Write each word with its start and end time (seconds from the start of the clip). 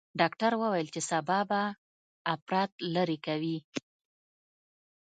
ډاکتر 0.19 0.51
وويل 0.61 0.87
چې 0.95 1.01
سبا 1.11 1.39
به 1.49 1.61
اپرات 2.33 2.71
لرې 2.93 3.17
کوي. 3.25 3.57